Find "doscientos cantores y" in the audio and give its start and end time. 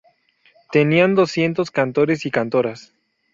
1.13-2.31